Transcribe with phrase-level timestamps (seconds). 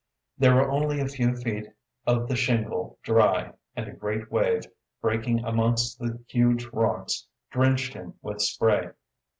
[0.35, 1.67] There were only a few feet
[2.07, 4.63] of the shingle dry, and a great wave,
[4.99, 8.93] breaking amongst the huge rocks, drenched him with spray.